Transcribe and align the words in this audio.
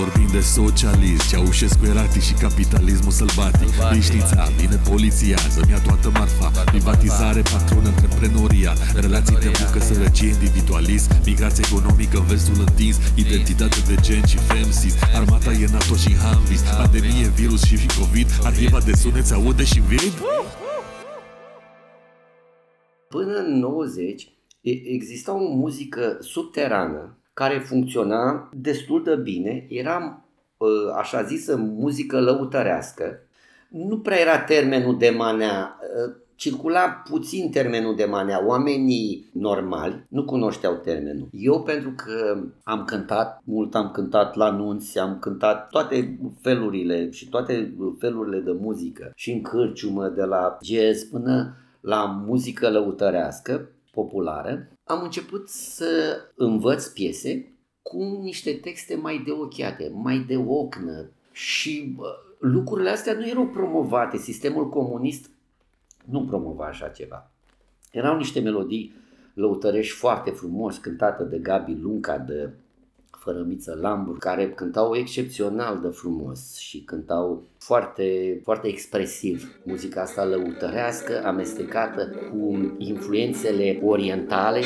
Vorbim 0.00 0.28
de 0.32 0.40
socialism, 0.40 1.28
Ceaușescu 1.30 1.84
eratic 1.92 2.22
și 2.28 2.34
capitalismul 2.44 3.14
sălbatic. 3.20 3.70
Liniștița, 3.90 4.42
vine 4.60 4.78
poliția, 4.90 5.38
să-mi 5.54 5.72
ia 5.74 5.80
toată 5.88 6.08
marfa. 6.18 6.48
Privatizare, 6.72 7.42
patron, 7.52 7.84
antreprenoria. 7.92 8.72
Relații 9.04 9.38
de 9.44 9.50
muncă, 9.60 9.78
sărăcie, 9.88 10.30
individualism. 10.36 11.08
Migrație 11.30 11.64
economică, 11.68 12.18
vestul 12.30 12.58
întins. 12.66 12.96
Identitate 13.24 13.78
de 13.90 13.96
gen 14.06 14.24
și 14.32 14.38
femsis. 14.50 14.94
Armata 15.18 15.52
e 15.62 15.66
NATO 15.76 15.94
și 16.04 16.12
Hanvis 16.24 16.62
Pandemie, 16.78 17.26
virus 17.40 17.62
și 17.68 17.76
COVID. 17.98 18.28
Arhiva 18.48 18.80
de 18.88 18.94
sunet 19.02 19.26
se 19.26 19.34
aude 19.34 19.64
și 19.72 19.80
vid 19.90 20.14
Până 23.08 23.34
în 23.44 23.50
90 23.58 24.28
exista 24.96 25.30
o 25.34 25.42
muzică 25.62 26.16
subterană 26.20 27.00
care 27.36 27.58
funcționa 27.58 28.48
destul 28.52 29.02
de 29.02 29.16
bine, 29.16 29.66
era 29.68 30.24
ă, 30.60 30.94
așa 30.98 31.22
zisă 31.22 31.56
muzică 31.56 32.20
lăutărească. 32.20 33.18
Nu 33.68 33.98
prea 33.98 34.20
era 34.20 34.38
termenul 34.38 34.98
de 34.98 35.10
manea, 35.10 35.78
ă, 36.04 36.16
circula 36.34 37.02
puțin 37.10 37.50
termenul 37.50 37.96
de 37.96 38.04
manea. 38.04 38.46
Oamenii 38.46 39.30
normali 39.32 40.04
nu 40.08 40.24
cunoșteau 40.24 40.74
termenul. 40.74 41.28
Eu 41.32 41.62
pentru 41.62 41.90
că 41.90 42.42
am 42.64 42.84
cântat 42.84 43.42
mult, 43.44 43.74
am 43.74 43.90
cântat 43.90 44.34
la 44.34 44.50
nunți, 44.50 44.98
am 44.98 45.18
cântat 45.18 45.68
toate 45.68 46.18
felurile 46.40 47.10
și 47.10 47.28
toate 47.28 47.74
felurile 47.98 48.38
de 48.38 48.52
muzică 48.60 49.12
și 49.14 49.32
în 49.32 49.42
cârciumă 49.42 50.08
de 50.08 50.22
la 50.22 50.58
jazz 50.62 51.02
până 51.02 51.56
la 51.80 52.22
muzică 52.26 52.70
lăutărească 52.70 53.68
populară, 53.96 54.68
am 54.84 55.02
început 55.02 55.48
să 55.48 56.20
învăț 56.34 56.86
piese 56.86 57.52
cu 57.82 58.20
niște 58.22 58.52
texte 58.52 58.94
mai 58.94 59.22
de 59.24 59.30
ochiate, 59.30 59.90
mai 59.94 60.18
de 60.18 60.36
ocnă 60.36 61.10
și 61.32 61.96
lucrurile 62.38 62.90
astea 62.90 63.12
nu 63.12 63.28
erau 63.28 63.46
promovate. 63.46 64.16
Sistemul 64.16 64.68
comunist 64.68 65.30
nu 66.04 66.24
promova 66.24 66.66
așa 66.66 66.88
ceva. 66.88 67.30
Erau 67.90 68.16
niște 68.16 68.40
melodii 68.40 68.94
lăutărești 69.34 69.94
foarte 69.94 70.30
frumos, 70.30 70.76
cântate 70.76 71.24
de 71.24 71.38
Gabi 71.38 71.74
Lunca, 71.80 72.18
de 72.18 72.50
Fărămiță 73.26 73.78
Lambur, 73.80 74.18
care 74.18 74.50
cântau 74.50 74.96
excepțional 74.96 75.80
de 75.82 75.88
frumos 75.88 76.56
și 76.56 76.80
cântau 76.80 77.42
foarte, 77.58 78.40
foarte 78.44 78.68
expresiv. 78.68 79.58
Muzica 79.64 80.00
asta 80.00 80.24
lăutărească, 80.24 81.22
amestecată 81.24 82.14
cu 82.30 82.74
influențele 82.78 83.80
orientale. 83.84 84.60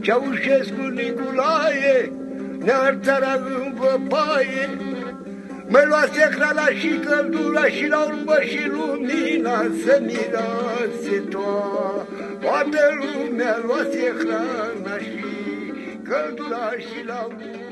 Ceaușescu 0.00 0.82
Nicolae, 0.82 2.12
ne-ar 2.64 2.98
țara 3.02 3.32
în 3.32 3.74
văpaie, 3.74 4.78
Mă 5.70 5.84
luase 5.86 6.28
hrana 6.34 6.66
și 6.80 7.00
căldura 7.06 7.64
și 7.64 7.86
la 7.88 8.04
urmă 8.04 8.36
și 8.40 8.68
lumina 8.68 9.62
să 9.84 10.00
mirase 10.00 11.18
toată 12.40 12.78
lumea 13.00 13.58
luase 13.66 14.14
hrana 14.18 14.98
și 14.98 15.24
căldura 16.02 16.70
și 16.78 17.04
la 17.06 17.26
urmă 17.28 17.67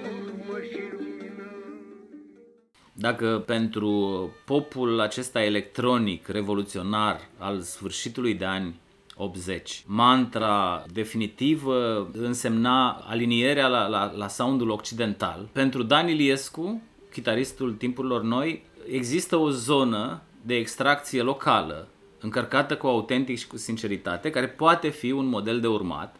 Dacă 2.98 3.42
pentru 3.46 4.30
popul 4.44 5.00
acesta 5.00 5.42
electronic, 5.42 6.28
revoluționar 6.28 7.20
al 7.38 7.60
sfârșitului 7.60 8.34
de 8.34 8.44
ani 8.44 8.80
80. 9.16 9.82
Mantra 9.86 10.84
definitivă 10.92 12.10
însemna 12.12 12.90
alinierea 12.90 13.66
la, 13.66 13.86
la, 13.86 14.12
la 14.16 14.28
soundul 14.28 14.70
occidental. 14.70 15.48
Pentru 15.52 15.82
Dan 15.82 16.08
Iliescu, 16.08 16.82
chitaristul 17.10 17.72
timpurilor 17.72 18.22
noi, 18.22 18.64
există 18.90 19.36
o 19.36 19.50
zonă 19.50 20.22
de 20.42 20.54
extracție 20.54 21.22
locală, 21.22 21.88
încărcată 22.20 22.76
cu 22.76 22.86
autentic 22.86 23.38
și 23.38 23.46
cu 23.46 23.56
sinceritate, 23.56 24.30
care 24.30 24.48
poate 24.48 24.88
fi 24.88 25.10
un 25.10 25.26
model 25.26 25.60
de 25.60 25.66
urmat. 25.66 26.16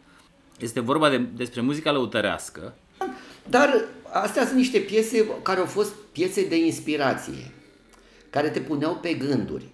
Este 0.59 0.79
vorba 0.79 1.09
de, 1.09 1.17
despre 1.17 1.61
muzica 1.61 1.91
lăutărească. 1.91 2.75
Dar 3.49 3.83
astea 4.11 4.45
sunt 4.45 4.57
niște 4.57 4.79
piese 4.79 5.29
care 5.41 5.59
au 5.59 5.65
fost 5.65 5.93
piese 6.17 6.47
de 6.47 6.55
inspirație, 6.55 7.51
care 8.29 8.49
te 8.49 8.59
puneau 8.59 8.95
pe 8.95 9.13
gânduri. 9.13 9.65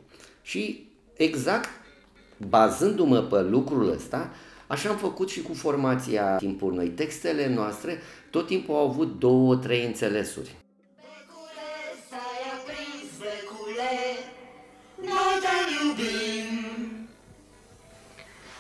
Și 0.42 0.90
exact 1.14 1.70
bazându-mă 2.48 3.22
pe 3.22 3.42
lucrul 3.42 3.92
ăsta, 3.92 4.32
așa 4.68 4.90
am 4.90 4.98
făcut 4.98 5.30
și 5.30 5.42
cu 5.42 5.54
formația 5.54 6.36
timpul 6.36 6.74
noi. 6.74 6.90
Textele 6.90 7.48
noastre 7.48 8.02
tot 8.30 8.48
timpul 8.48 8.76
au 8.76 8.90
avut 8.90 9.20
două, 9.20 9.56
trei 9.56 9.86
înțelesuri. 9.86 10.56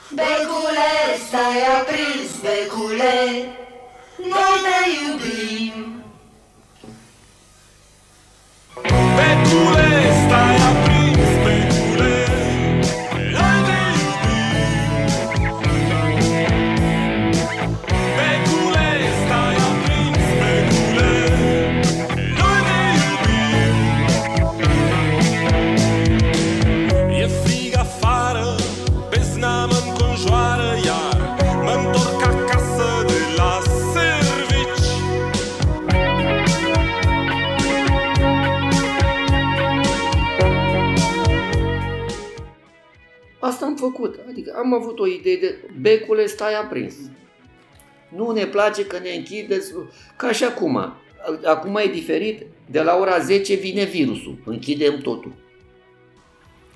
Becule, 0.09 0.91
stai 1.27 1.59
aprins, 1.79 2.41
becule, 2.41 3.15
noi 4.17 4.55
te 4.63 4.77
iubim. 5.05 6.03
Făcut. 43.85 44.19
Adică 44.29 44.53
am 44.57 44.73
avut 44.73 44.99
o 44.99 45.07
idee 45.07 45.37
de 45.37 45.55
becule 45.81 46.25
stai 46.25 46.53
aprins. 46.53 46.95
Nu 48.15 48.31
ne 48.31 48.45
place 48.45 48.85
că 48.85 48.99
ne 48.99 49.09
închideți, 49.09 49.73
ca 50.17 50.31
și 50.31 50.43
acum. 50.43 50.93
Acum 51.43 51.75
e 51.75 51.91
diferit, 51.91 52.45
de 52.71 52.81
la 52.81 52.95
ora 52.95 53.19
10 53.19 53.53
vine 53.53 53.83
virusul, 53.83 54.37
închidem 54.45 54.97
totul. 54.97 55.33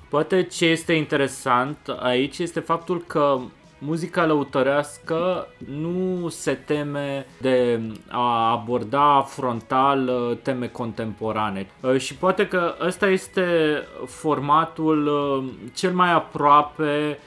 Poate 0.08 0.42
ce 0.42 0.66
este 0.66 0.92
interesant 0.92 1.78
aici 1.98 2.38
este 2.38 2.60
faptul 2.60 3.04
că 3.06 3.40
muzica 3.78 4.26
lăutărească 4.26 5.48
nu 5.66 6.28
se 6.28 6.52
teme 6.52 7.26
de 7.40 7.80
a 8.08 8.50
aborda 8.50 9.22
frontal 9.22 10.08
uh, 10.08 10.36
teme 10.42 10.66
contemporane. 10.66 11.66
Uh, 11.80 11.98
și 11.98 12.14
poate 12.14 12.46
că 12.46 12.74
ăsta 12.80 13.06
este 13.06 13.44
formatul 14.06 15.06
uh, 15.06 15.52
cel 15.74 15.92
mai 15.92 16.12
aproape 16.12 17.18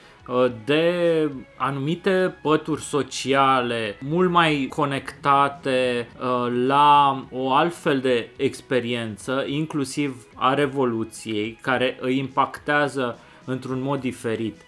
de 0.65 1.31
anumite 1.57 2.35
pături 2.41 2.81
sociale 2.81 3.97
mult 4.01 4.29
mai 4.29 4.67
conectate 4.69 6.07
la 6.65 7.23
o 7.31 7.53
altfel 7.53 7.99
de 7.99 8.29
experiență, 8.37 9.43
inclusiv 9.47 10.25
a 10.35 10.53
Revoluției, 10.53 11.59
care 11.61 11.97
îi 11.99 12.17
impactează 12.17 13.19
într-un 13.45 13.81
mod 13.81 13.99
diferit 13.99 14.61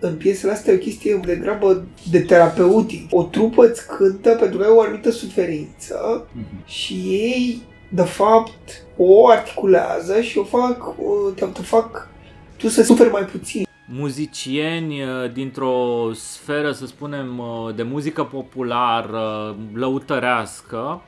în 0.00 0.16
piesele 0.16 0.52
astea 0.52 0.72
e 0.72 0.76
o 0.76 0.78
chestie 0.78 1.20
de 1.24 1.36
grabă 1.36 1.84
de 2.10 2.20
terapeutic. 2.20 3.06
O 3.10 3.22
trupă 3.22 3.66
îți 3.66 3.86
cântă 3.86 4.30
pentru 4.30 4.58
că 4.58 4.64
ai 4.64 4.70
o 4.70 4.80
anumită 4.80 5.10
suferință 5.10 6.26
mm-hmm. 6.26 6.66
și 6.66 6.94
ei, 6.94 7.62
de 7.88 8.02
fapt, 8.02 8.82
o 8.96 9.28
articulează 9.28 10.20
și 10.20 10.38
o 10.38 10.44
fac, 10.44 10.94
te, 11.34 11.44
te 11.44 11.62
fac 11.62 12.08
tu 12.56 12.68
să 12.68 12.82
suferi 12.82 13.10
mai 13.10 13.24
puțin. 13.24 13.66
muzicieni 13.92 15.02
uh, 15.02 15.32
dintr-o 15.32 16.10
sferă, 16.12 16.72
să 16.72 16.86
spunem, 16.86 17.38
uh, 17.38 17.74
de 17.74 17.82
muzică 17.82 18.24
populară, 18.24 19.56
lăutărească, 19.74 21.02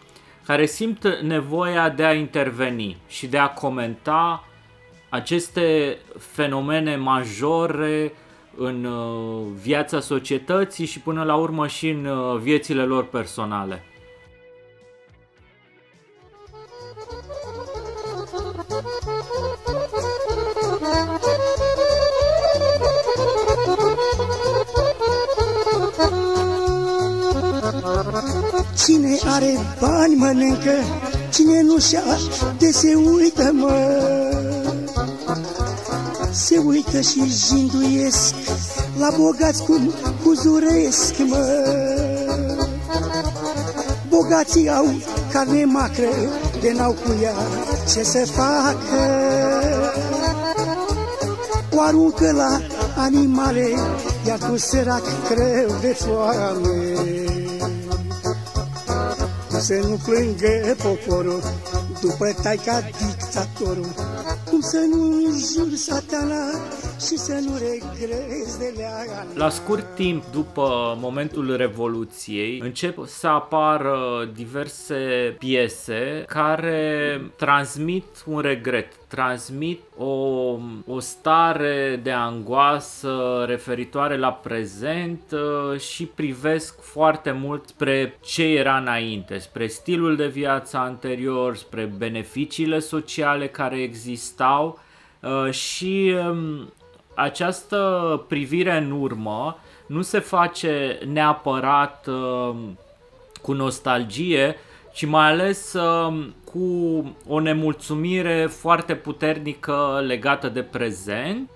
care 0.46 0.66
simt 0.66 1.06
nevoia 1.22 1.88
de 1.88 2.04
a 2.04 2.12
interveni 2.12 2.96
și 3.08 3.26
de 3.26 3.38
a 3.38 3.48
comenta 3.48 4.44
aceste 5.08 5.98
fenomene 6.18 6.96
majore 6.96 8.12
în 8.56 8.84
uh, 8.84 9.46
viața 9.62 10.00
societății 10.00 10.86
și 10.86 11.00
până 11.00 11.24
la 11.24 11.34
urmă 11.34 11.66
și 11.66 11.88
în 11.88 12.04
uh, 12.04 12.40
viețile 12.40 12.82
lor 12.82 13.04
personale. 13.04 13.82
Cine 28.84 29.18
are 29.26 29.58
bani 29.80 30.14
mănâncă, 30.14 30.72
cine 31.32 31.62
nu 31.62 31.78
și 31.78 31.96
de 32.58 32.70
se 32.70 32.94
uită, 32.94 33.50
mă. 33.52 34.21
Se 36.32 36.58
uită 36.58 37.00
și 37.00 37.24
jinduiesc, 37.46 38.34
la 38.98 39.08
bogați 39.16 39.62
cum 39.62 39.94
huzuresc, 40.22 41.18
mă. 41.18 41.46
Bogații 44.08 44.70
au 44.70 44.86
carne 45.32 45.64
macră, 45.64 46.08
de 46.60 46.72
n-au 46.72 46.92
cu 46.92 47.16
ea 47.22 47.34
ce 47.92 48.02
să 48.02 48.26
facă. 48.26 49.02
O 51.70 51.80
aruncă 51.80 52.32
la 52.32 52.60
animale, 52.96 53.68
iar 54.26 54.38
tu 54.38 54.56
sărac 54.56 55.02
greu 55.28 55.78
de 55.80 55.96
foame 55.98 56.92
să 59.62 59.74
nu 59.74 59.98
plângă 60.04 60.76
poporul 60.82 61.42
după 62.00 62.34
taica 62.42 62.80
dictatorul. 62.80 64.11
Cum 64.62 64.70
să 64.70 64.86
nu 64.90 65.02
înjuri 65.02 65.76
satana 65.76 66.44
și 67.06 67.16
să 67.16 67.32
nu 67.32 67.52
regrezi 67.52 68.58
de 68.58 68.72
leagă. 68.76 69.26
La 69.34 69.48
scurt 69.48 69.94
timp 69.94 70.24
după 70.32 70.96
momentul 71.00 71.56
Revoluției 71.56 72.60
încep 72.62 73.06
să 73.06 73.26
apară 73.26 74.30
diverse 74.34 75.34
piese 75.38 76.24
care 76.26 77.20
transmit 77.36 78.04
un 78.26 78.40
regret, 78.40 78.92
transmit 79.08 79.80
o, 79.96 80.06
o 80.86 81.00
stare 81.00 82.00
de 82.02 82.10
angoasă 82.10 83.44
referitoare 83.46 84.16
la 84.16 84.32
prezent 84.32 85.22
uh, 85.32 85.80
și 85.80 86.06
privesc 86.06 86.82
foarte 86.82 87.30
mult 87.30 87.68
spre 87.68 88.18
ce 88.20 88.42
era 88.42 88.76
înainte, 88.76 89.38
spre 89.38 89.66
stilul 89.66 90.16
de 90.16 90.26
viață 90.26 90.76
anterior, 90.76 91.56
spre 91.56 91.92
beneficiile 91.98 92.78
sociale 92.78 93.48
care 93.48 93.82
existau 93.82 94.78
uh, 95.20 95.50
și 95.50 96.14
um, 96.28 96.72
această 97.14 98.24
privire 98.28 98.76
în 98.76 98.90
urmă 98.90 99.58
nu 99.86 100.02
se 100.02 100.18
face 100.18 100.98
neapărat 101.06 102.06
uh, 102.06 102.54
cu 103.42 103.52
nostalgie, 103.52 104.56
ci 104.92 105.06
mai 105.06 105.30
ales 105.30 105.72
uh, 105.72 106.26
cu 106.44 106.60
o 107.28 107.40
nemulțumire 107.40 108.46
foarte 108.46 108.94
puternică 108.94 110.02
legată 110.06 110.48
de 110.48 110.62
prezent. 110.62 111.50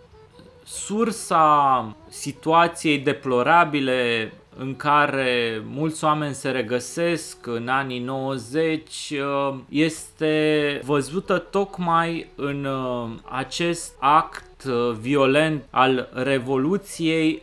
Sursa 0.64 1.96
situației 2.08 2.98
deplorabile 2.98 4.32
în 4.58 4.76
care 4.76 5.62
mulți 5.64 6.04
oameni 6.04 6.34
se 6.34 6.50
regăsesc 6.50 7.46
în 7.46 7.68
anii 7.68 7.98
90 7.98 8.90
uh, 9.10 9.58
este 9.68 10.80
văzută 10.84 11.38
tocmai 11.38 12.28
în 12.34 12.64
uh, 12.64 13.08
acest 13.30 13.94
act 13.98 14.64
uh, 14.64 14.96
violent 15.00 15.64
al 15.70 16.08
Revoluției 16.12 17.42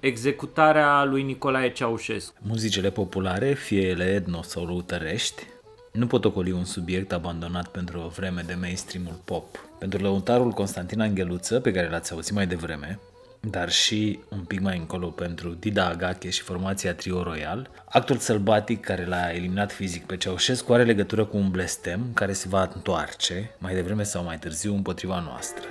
executarea 0.00 1.04
lui 1.04 1.22
Nicolae 1.22 1.72
Ceaușescu. 1.72 2.34
Muzicile 2.42 2.90
populare, 2.90 3.52
fie 3.52 3.88
ele 3.88 4.04
etno 4.04 4.42
sau 4.42 4.64
lăutărești, 4.64 5.42
nu 5.92 6.06
pot 6.06 6.24
ocoli 6.24 6.52
un 6.52 6.64
subiect 6.64 7.12
abandonat 7.12 7.68
pentru 7.68 8.00
o 8.00 8.08
vreme 8.08 8.42
de 8.46 8.56
mainstream-ul 8.60 9.20
pop. 9.24 9.44
Pentru 9.78 10.02
lăutarul 10.02 10.50
Constantin 10.50 11.00
Angheluță, 11.00 11.60
pe 11.60 11.72
care 11.72 11.88
l-ați 11.88 12.12
auzit 12.12 12.34
mai 12.34 12.46
devreme, 12.46 12.98
dar 13.40 13.70
și 13.70 14.18
un 14.28 14.38
pic 14.38 14.60
mai 14.60 14.78
încolo 14.78 15.06
pentru 15.06 15.48
Dida 15.48 15.86
Agache 15.86 16.30
și 16.30 16.42
formația 16.42 16.94
Trio 16.94 17.22
Royal, 17.22 17.70
actul 17.84 18.16
sălbatic 18.16 18.80
care 18.80 19.06
l-a 19.06 19.32
eliminat 19.32 19.72
fizic 19.72 20.06
pe 20.06 20.16
Ceaușescu 20.16 20.72
are 20.72 20.84
legătură 20.84 21.24
cu 21.24 21.36
un 21.36 21.50
blestem 21.50 22.00
care 22.14 22.32
se 22.32 22.46
va 22.48 22.70
întoarce, 22.74 23.50
mai 23.58 23.74
devreme 23.74 24.02
sau 24.02 24.24
mai 24.24 24.38
târziu, 24.38 24.74
împotriva 24.74 25.22
noastră. 25.28 25.64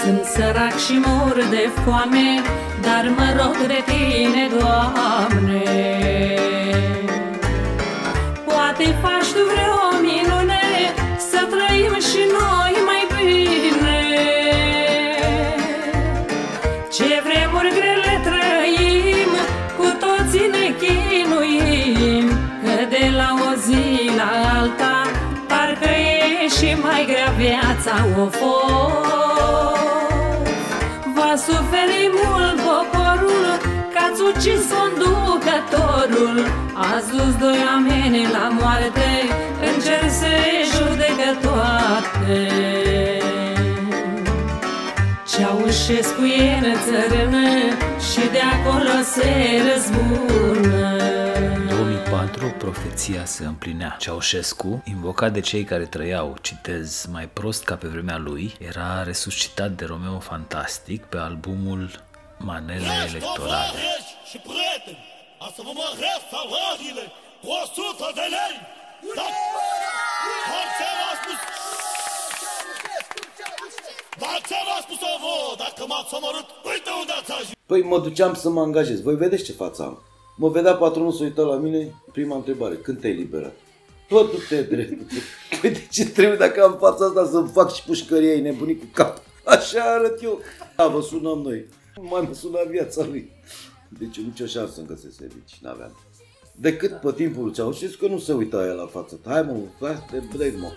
Sunt 0.00 0.24
sărac 0.24 0.76
și 0.78 0.92
mor 1.04 1.46
de 1.50 1.70
foame, 1.84 2.40
dar 2.82 3.14
mă 3.16 3.42
rog 3.42 3.66
de 3.66 3.82
tine, 3.86 4.48
Doamne. 4.58 5.62
Poate 8.44 8.84
faci 9.02 9.30
tu 9.36 9.42
vreo 9.52 10.00
minune 10.00 10.62
să 11.30 11.40
trăim 11.50 11.94
și 12.00 12.22
noi 12.38 12.77
viața 27.98 28.20
o 28.20 28.26
fost. 28.26 29.76
Va 31.14 31.34
suferi 31.36 32.10
mult 32.12 32.60
poporul 32.60 33.46
Că 33.92 33.98
ați 34.10 34.20
ucis 34.30 34.62
conducătorul. 34.72 36.38
Ați 36.94 37.10
dus 37.10 37.34
doi 37.38 37.58
oameni 37.70 38.22
la 38.32 38.48
moarte 38.60 39.10
În 39.60 39.80
cer 39.84 40.08
se 40.08 40.36
judecă 40.72 41.30
toate. 41.42 42.48
Ceaușescu 45.30 46.24
e 46.24 46.58
în 46.62 46.74
țărână 46.84 47.48
Și 48.10 48.20
de 48.32 48.40
acolo 48.52 48.96
se 49.12 49.30
răzbună 49.68 50.97
2004, 52.08 52.54
profeția 52.58 53.24
se 53.24 53.44
împlinea. 53.44 53.96
Ceaușescu, 53.98 54.82
invocat 54.94 55.32
de 55.32 55.40
cei 55.40 55.64
care 55.64 55.84
trăiau, 55.84 56.36
citez, 56.40 57.06
mai 57.12 57.28
prost 57.38 57.64
ca 57.64 57.76
pe 57.76 57.88
vremea 57.88 58.18
lui, 58.18 58.54
era 58.70 59.02
resuscitat 59.02 59.70
de 59.70 59.84
Romeo 59.84 60.18
Fantastic 60.18 61.04
pe 61.04 61.18
albumul 61.18 61.90
Manele 62.38 62.92
Electorale. 63.08 63.82
și 64.30 64.38
prieteni, 64.48 65.04
a 65.44 65.46
să 65.56 65.60
vă 65.66 65.72
măresc 65.80 66.24
salariile 66.34 67.04
cu 67.42 67.48
100 67.62 68.10
de 68.18 68.26
lei. 68.36 68.56
Dar, 69.18 69.32
dar 70.50 70.66
ți-am 70.76 71.00
spus... 71.20 71.38
Dar 74.22 74.38
ți-am 74.46 74.80
spus 74.86 75.00
o 75.12 75.14
vă, 75.24 75.36
dacă 75.64 75.82
m-ați 75.90 76.14
omorât, 76.18 76.48
uite 76.72 76.90
unde 77.00 77.12
ați 77.20 77.32
ajuns. 77.32 77.56
Păi 77.70 77.82
mă 77.82 77.98
duceam 78.06 78.34
să 78.34 78.48
mă 78.48 78.60
angajez. 78.60 78.98
Voi 79.02 79.16
vedeți 79.24 79.44
ce 79.44 79.52
față 79.52 79.82
am. 79.82 79.96
Mă 80.40 80.48
vedea 80.48 80.74
patronul 80.74 81.12
să 81.12 81.22
uită 81.22 81.42
la 81.42 81.56
mine, 81.56 81.94
prima 82.12 82.36
întrebare, 82.36 82.74
când 82.74 83.00
te-ai 83.00 83.14
liberat? 83.14 83.54
Tot 84.08 84.48
te 84.48 84.62
drept. 84.62 85.12
Păi 85.60 85.70
de 85.70 85.86
ce 85.90 86.08
trebuie 86.08 86.36
dacă 86.36 86.62
am 86.62 86.76
fața 86.78 87.04
asta 87.04 87.26
să 87.26 87.40
fac 87.52 87.72
și 87.72 87.84
pușcăria, 87.84 88.32
e 88.32 88.40
nebunit 88.40 88.80
cu 88.80 88.86
cap? 88.92 89.22
Așa 89.44 89.82
arăt 89.82 90.22
eu. 90.22 90.40
Da, 90.76 90.86
vă 90.86 91.00
sunăm 91.00 91.38
noi. 91.38 91.66
Mai 92.00 92.24
mă 92.28 92.34
suna 92.34 92.58
viața 92.70 93.04
lui. 93.04 93.30
Deci 93.98 94.18
nicio 94.18 94.46
șansă 94.46 94.72
să-mi 94.74 94.86
găsesc 94.86 95.16
servici, 95.16 95.58
n-aveam. 95.60 95.96
Decât 96.54 97.00
pe 97.00 97.12
timpul 97.12 97.44
lui 97.44 97.52
Ceaușescu, 97.52 98.06
că 98.06 98.12
nu 98.12 98.18
se 98.18 98.32
uita 98.32 98.66
el 98.66 98.76
la 98.76 98.86
față. 98.86 99.20
Hai 99.24 99.42
mă, 99.42 99.56
hai, 99.80 100.06
te 100.10 100.36
blei, 100.36 100.54
mă. 100.60 100.72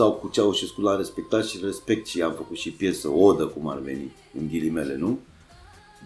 Sau 0.00 0.12
cu 0.12 0.28
Ceaușescu 0.28 0.80
l-am 0.80 0.96
respectat 0.96 1.46
și 1.46 1.60
respect 1.64 2.06
și 2.06 2.22
am 2.22 2.32
făcut 2.32 2.56
și 2.56 2.70
piesă, 2.70 3.08
odă, 3.08 3.46
cum 3.46 3.68
ar 3.68 3.78
veni, 3.78 4.12
în 4.38 4.48
ghilimele, 4.48 4.96
nu? 4.96 5.18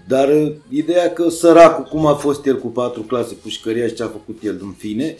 Dar 0.08 0.28
uh, 0.28 0.52
ideea 0.68 1.12
că 1.12 1.28
săracul, 1.28 1.84
cum 1.84 2.06
a 2.06 2.14
fost 2.14 2.46
el 2.46 2.58
cu 2.58 2.68
patru 2.68 3.02
clase 3.02 3.34
pușcăria 3.34 3.86
și 3.86 3.94
ce 3.94 4.02
a 4.02 4.08
făcut 4.08 4.42
el 4.42 4.58
în 4.62 4.72
fine, 4.72 5.16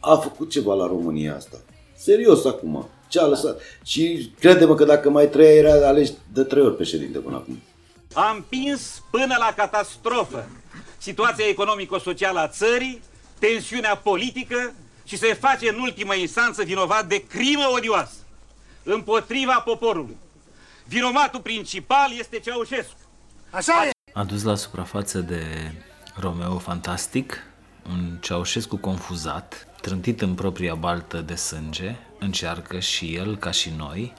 a 0.00 0.16
făcut 0.16 0.50
ceva 0.50 0.74
la 0.74 0.86
România 0.86 1.36
asta. 1.36 1.56
Serios 1.96 2.44
acum. 2.44 2.88
Ce 3.08 3.20
a 3.20 3.26
lăsat? 3.26 3.60
Și 3.84 4.32
crede-mă 4.38 4.74
că 4.74 4.84
dacă 4.84 5.10
mai 5.10 5.28
trăia 5.28 5.54
era 5.54 5.88
ales 5.88 6.12
de 6.32 6.42
trei 6.42 6.62
ori 6.62 6.76
președinte 6.76 7.18
până 7.18 7.36
acum. 7.36 7.58
A 8.12 8.32
împins 8.34 9.02
până 9.10 9.36
la 9.38 9.52
catastrofă 9.56 10.48
situația 10.98 11.48
economico-socială 11.48 12.38
a 12.38 12.48
țării, 12.48 13.02
tensiunea 13.38 13.96
politică 13.96 14.74
și 15.04 15.18
se 15.18 15.34
face 15.34 15.68
în 15.68 15.78
ultimă 15.78 16.14
instanță 16.14 16.62
vinovat 16.62 17.06
de 17.06 17.24
crimă 17.26 17.70
odioasă 17.74 18.16
împotriva 18.82 19.60
poporului. 19.64 20.16
Vinovatul 20.86 21.40
principal 21.40 22.12
este 22.18 22.38
Ceaușescu. 22.38 22.98
Așa 23.50 23.86
e! 23.86 23.90
adus 24.12 24.42
la 24.42 24.54
suprafață 24.54 25.20
de 25.20 25.72
Romeo 26.16 26.58
Fantastic, 26.58 27.42
un 27.88 28.16
Ceaușescu 28.20 28.76
confuzat, 28.76 29.66
trântit 29.80 30.20
în 30.20 30.34
propria 30.34 30.74
baltă 30.74 31.20
de 31.20 31.34
sânge, 31.34 31.96
încearcă 32.18 32.78
și 32.78 33.14
el, 33.14 33.36
ca 33.36 33.50
și 33.50 33.72
noi, 33.76 34.12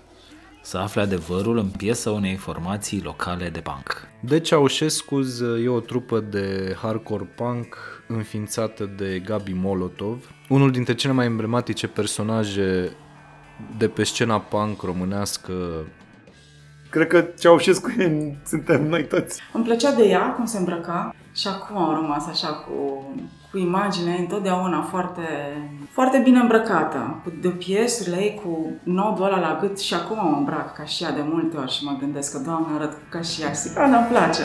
să 0.63 0.77
afle 0.77 1.01
adevărul 1.01 1.58
în 1.58 1.70
piesa 1.70 2.12
unei 2.12 2.36
formații 2.36 3.01
locale 3.01 3.50
de 3.50 3.60
punk. 3.60 4.08
The 4.27 4.39
Ceaușescu's 4.39 5.63
e 5.63 5.67
o 5.67 5.79
trupă 5.79 6.20
de 6.20 6.75
hardcore 6.82 7.24
punk 7.36 7.77
înființată 8.08 8.89
de 8.98 9.22
Gabi 9.25 9.53
Molotov, 9.53 10.29
unul 10.50 10.72
dintre 10.72 10.96
cele 10.96 11.13
mai 11.13 11.25
emblematice 11.25 11.88
personaje 11.88 12.96
de 13.77 13.88
pe 13.88 14.03
scena 14.03 14.39
punk 14.39 14.82
românească 14.82 15.53
Cred 16.93 17.08
că 17.08 17.22
Ceaușescu 17.39 17.89
e- 17.89 18.38
suntem 18.46 18.88
noi 18.88 19.08
toți. 19.08 19.41
Îmi 19.53 19.63
plăcea 19.63 19.91
de 19.91 20.03
ea, 20.03 20.32
cum 20.32 20.46
se 20.46 20.58
îmbrăca 20.58 21.15
și 21.36 21.48
acum 21.48 21.77
am 21.77 21.96
rămas 21.96 22.27
așa 22.27 22.48
cu, 22.48 23.05
cu 23.53 23.60
imagine 23.60 24.17
întotdeauna 24.19 24.81
foarte, 24.81 25.22
foarte 25.91 26.17
bine 26.17 26.39
îmbrăcată. 26.39 27.22
Cu 27.24 27.31
de 27.41 27.48
piesurile 27.48 28.15
ei, 28.15 28.41
cu 28.43 28.72
nodul 28.83 29.25
ăla 29.25 29.39
la 29.39 29.57
gât 29.62 29.79
și 29.79 29.93
acum 29.93 30.29
mă 30.29 30.38
îmbrac 30.38 30.74
ca 30.74 30.83
și 30.83 31.03
ea 31.03 31.12
de 31.12 31.22
multe 31.31 31.57
ori 31.57 31.72
și 31.72 31.83
mă 31.83 31.95
gândesc 32.00 32.31
că, 32.31 32.38
Doamne, 32.38 32.67
arăt 32.75 32.98
ca 33.10 33.22
și 33.22 33.41
ea. 33.41 33.51
Și 33.53 33.74
da, 33.75 33.83
îmi 33.83 34.07
place. 34.10 34.41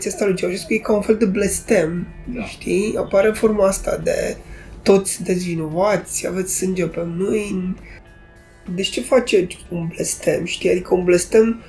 Apariția 0.00 0.10
asta 0.10 0.24
lui 0.24 0.34
Ceaușescu 0.34 0.72
e 0.72 0.78
ca 0.78 0.92
un 0.92 1.00
fel 1.00 1.16
de 1.16 1.24
blestem, 1.24 2.06
da. 2.34 2.44
știi? 2.44 2.94
Apare 2.98 3.28
în 3.28 3.34
forma 3.34 3.66
asta 3.66 3.96
de 3.96 4.36
toți 4.82 5.12
sunteți 5.12 5.44
vinovați, 5.44 6.26
aveți 6.26 6.56
sânge 6.56 6.86
pe 6.86 7.00
mâini. 7.04 7.76
Deci 8.74 8.88
ce 8.88 9.00
face 9.00 9.46
un 9.68 9.86
blestem, 9.86 10.44
știi? 10.44 10.70
Adică 10.70 10.94
un 10.94 11.04
blestem 11.04 11.62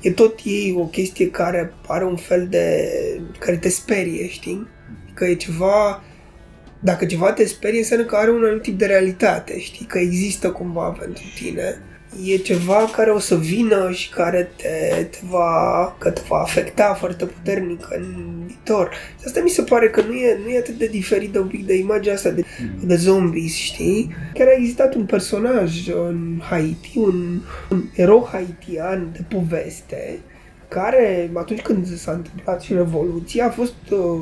e 0.00 0.10
tot 0.10 0.40
ei 0.44 0.74
o 0.78 0.86
chestie 0.86 1.30
care 1.30 1.72
are 1.86 2.04
un 2.04 2.16
fel 2.16 2.46
de... 2.50 2.90
care 3.38 3.56
te 3.56 3.68
sperie, 3.68 4.28
știi? 4.28 4.68
Că 5.14 5.24
e 5.24 5.34
ceva... 5.34 6.02
Dacă 6.80 7.04
ceva 7.04 7.32
te 7.32 7.46
sperie, 7.46 7.78
înseamnă 7.78 8.06
că 8.06 8.16
are 8.16 8.30
un 8.30 8.44
anumit 8.44 8.62
tip 8.62 8.78
de 8.78 8.86
realitate, 8.86 9.60
știi? 9.60 9.86
Că 9.86 9.98
există 9.98 10.50
cumva 10.50 10.88
pentru 10.88 11.22
tine. 11.34 11.82
E 12.24 12.36
ceva 12.36 12.88
care 12.92 13.10
o 13.10 13.18
să 13.18 13.36
vină 13.36 13.90
și 13.90 14.10
care 14.10 14.50
te, 14.56 15.02
te 15.10 15.18
va, 15.28 15.96
că 15.98 16.10
te 16.10 16.20
va 16.28 16.38
afecta 16.38 16.94
foarte 16.94 17.24
puternic 17.24 17.88
în 17.90 18.04
viitor. 18.46 18.90
Și 19.18 19.24
asta 19.26 19.40
mi 19.42 19.48
se 19.48 19.62
pare 19.62 19.90
că 19.90 20.00
nu 20.00 20.12
e, 20.12 20.38
nu 20.44 20.50
e 20.50 20.58
atât 20.58 20.78
de 20.78 20.86
diferit 20.86 21.32
de 21.32 21.38
un 21.38 21.46
pic 21.46 21.66
de 21.66 21.76
imaginea 21.76 22.14
asta 22.14 22.30
de, 22.30 22.44
de 22.80 22.94
zombies, 22.94 23.54
știi? 23.54 24.14
Chiar 24.34 24.46
a 24.46 24.56
existat 24.56 24.94
un 24.94 25.04
personaj 25.04 25.88
în 25.88 26.40
Haiti, 26.42 26.92
un, 26.94 27.40
un 27.70 27.82
erou 27.94 28.28
haitian 28.32 29.08
de 29.12 29.24
poveste, 29.28 30.18
care, 30.70 31.30
atunci 31.34 31.60
când 31.60 31.96
s-a 31.96 32.12
întâmplat 32.12 32.62
și 32.62 32.72
Revoluția, 32.72 33.46
a 33.46 33.50
fost 33.50 33.74
uh, 33.90 34.20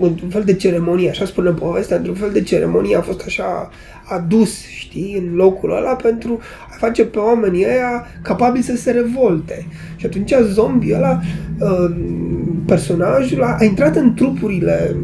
într-un 0.00 0.28
fel 0.28 0.44
de 0.44 0.54
ceremonie, 0.54 1.10
așa 1.10 1.24
spune 1.24 1.50
povestea, 1.50 1.96
într-un 1.96 2.14
fel 2.14 2.30
de 2.30 2.42
ceremonie 2.42 2.96
a 2.96 3.00
fost 3.00 3.22
așa 3.26 3.70
adus, 4.04 4.66
știi, 4.66 5.16
în 5.16 5.34
locul 5.34 5.76
ăla 5.76 5.94
pentru 5.94 6.40
a 6.69 6.69
face 6.80 7.04
pe 7.04 7.18
oamenii 7.18 7.64
ăia 7.64 8.06
capabili 8.22 8.64
să 8.64 8.76
se 8.76 8.90
revolte. 8.90 9.66
Și 9.96 10.06
atunci 10.06 10.34
zombiul 10.42 10.96
ăla, 10.96 11.20
uh, 11.60 11.96
personajul 12.66 13.42
a, 13.42 13.56
a 13.58 13.64
intrat 13.64 13.96
în 13.96 14.14
trupurile 14.14 14.96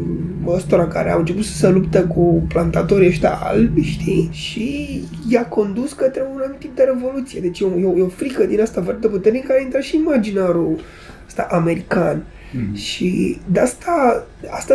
ăstora 0.47 0.87
care 0.87 1.11
au 1.11 1.19
început 1.19 1.43
să 1.43 1.57
se 1.57 1.69
lupte 1.69 1.99
cu 2.01 2.45
plantatorii 2.47 3.07
ăștia 3.07 3.39
albi, 3.43 3.81
știi? 3.81 4.29
Și 4.31 4.87
i-a 5.29 5.45
condus 5.45 5.93
către 5.93 6.21
un 6.33 6.39
anumit 6.41 6.59
tip 6.59 6.75
de 6.75 6.83
revoluție. 6.83 7.39
Deci 7.41 7.59
e 7.59 7.65
o, 7.65 7.79
e 7.79 7.85
o, 7.85 7.97
e 7.97 8.01
o 8.01 8.07
frică 8.07 8.43
din 8.43 8.61
asta 8.61 8.81
foarte 8.81 9.07
puternică 9.07 9.47
care 9.47 9.59
a 9.59 9.63
intrat 9.63 9.81
și 9.81 9.95
în 9.95 10.01
imaginarul 10.01 10.79
ăsta 11.27 11.47
american. 11.51 12.23
Mm-hmm. 12.23 12.75
Și 12.75 13.37
de 13.51 13.59
asta, 13.59 14.25
asta 14.49 14.73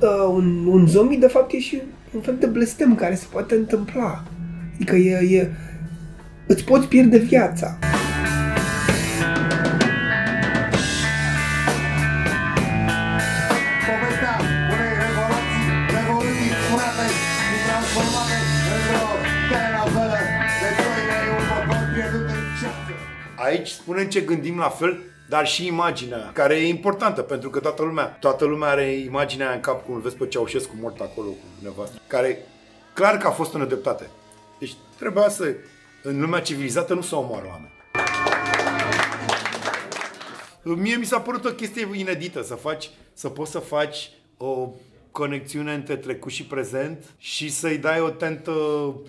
uh, 0.00 0.32
un, 0.34 0.66
un 0.66 0.86
zombie 0.86 1.18
de 1.18 1.26
fapt 1.26 1.52
e 1.52 1.58
și 1.58 1.82
un 2.14 2.20
fel 2.20 2.36
de 2.40 2.46
blestem 2.46 2.94
care 2.94 3.14
se 3.14 3.26
poate 3.32 3.54
întâmpla. 3.54 4.24
Adică 4.74 4.96
e, 4.96 5.36
e 5.36 5.50
îți 6.46 6.64
poți 6.64 6.86
pierde 6.86 7.18
viața. 7.18 7.78
Povestea 13.88 14.34
unei 14.72 14.92
revoluții, 15.04 15.66
revoluții 15.96 16.50
furate 16.66 17.06
și 17.46 17.56
transformate 17.66 18.36
într-o 18.74 19.06
telenovelă 19.50 20.18
de 20.60 20.68
doi 20.78 21.00
lei, 21.10 21.26
un 21.38 21.44
popor 21.50 21.82
pierdut 21.94 22.26
în 22.36 22.42
ceață. 22.60 22.92
Aici 23.46 23.68
spunem 23.68 24.06
ce 24.08 24.20
gândim 24.20 24.58
la 24.58 24.68
fel, 24.68 24.98
dar 25.28 25.46
și 25.46 25.66
imaginea, 25.66 26.30
care 26.32 26.54
e 26.54 26.68
importantă, 26.68 27.20
pentru 27.22 27.50
că 27.50 27.58
toată 27.58 27.82
lumea, 27.82 28.04
toată 28.04 28.44
lumea 28.44 28.68
are 28.68 28.92
imaginea 28.92 29.52
în 29.52 29.60
cap, 29.60 29.84
cum 29.84 29.94
îl 29.94 30.00
vezi 30.00 30.16
pe 30.16 30.26
Ceaușescu 30.26 30.74
mort 30.80 31.00
acolo 31.00 31.28
cu 31.28 31.46
nevastă, 31.62 31.96
care 32.06 32.38
clar 32.92 33.16
că 33.16 33.26
a 33.26 33.30
fost 33.30 33.54
în 33.54 33.60
nedreptate. 33.60 34.10
Deci 34.58 34.74
trebuia 34.98 35.28
să, 35.28 35.54
în 36.06 36.20
lumea 36.20 36.40
civilizată, 36.40 36.94
nu 36.94 37.00
se 37.00 37.14
omoară 37.14 37.46
oameni. 37.48 37.70
Mie 40.82 40.96
mi 40.96 41.04
s-a 41.04 41.20
părut 41.20 41.44
o 41.44 41.50
chestie 41.50 41.88
inedită 41.92 42.42
să 42.42 42.54
faci, 42.54 42.90
să 43.12 43.28
poți 43.28 43.50
să 43.50 43.58
faci 43.58 44.10
o 44.36 44.68
conexiune 45.10 45.74
între 45.74 45.96
trecut 45.96 46.32
și 46.32 46.44
prezent 46.44 47.14
și 47.18 47.50
să-i 47.50 47.78
dai 47.78 48.00
o 48.00 48.08
tentă 48.08 48.52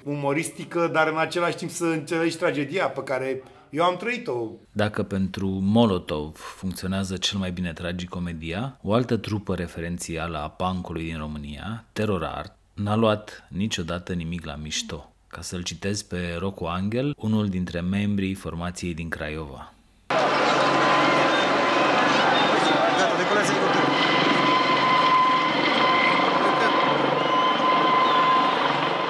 umoristică, 0.04 0.90
dar 0.94 1.08
în 1.08 1.18
același 1.18 1.56
timp 1.56 1.72
să 1.72 1.86
înțelegi 1.86 2.38
tragedia 2.38 2.90
pe 2.90 3.04
care 3.04 3.44
eu 3.70 3.84
am 3.84 3.98
trăit-o. 3.98 4.48
Dacă 4.72 5.04
pentru 5.04 5.48
Molotov 5.48 6.38
funcționează 6.38 7.18
cel 7.18 7.40
mai 7.40 7.52
bine 7.52 7.74
tragicomedia, 7.74 8.80
o 8.82 8.94
altă 8.94 9.18
trupă 9.18 9.56
referențială 9.56 10.38
a 10.38 10.50
punkului 10.50 11.04
din 11.04 11.18
România, 11.18 11.86
Terror 11.94 12.24
Art, 12.24 12.56
n-a 12.74 12.96
luat 12.96 13.48
niciodată 13.50 14.14
nimic 14.14 14.46
la 14.46 14.56
mișto. 14.56 15.12
Ca 15.38 15.44
să-l 15.44 15.62
citez 15.62 16.02
pe 16.02 16.36
Rocco 16.40 16.68
Angel, 16.68 17.14
unul 17.18 17.48
dintre 17.48 17.80
membrii 17.80 18.34
formației 18.34 18.94
din 18.94 19.10
Craiova. 19.10 19.74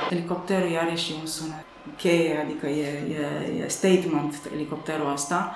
Elicopterul 0.10 0.78
are 0.78 0.96
și 0.96 1.14
un 1.20 1.26
sunet 1.26 1.66
cheie, 1.98 2.38
adică 2.44 2.68
e, 2.68 2.86
e, 3.58 3.64
e 3.64 3.68
statement 3.68 4.50
elicopterul 4.54 5.12
ăsta. 5.12 5.56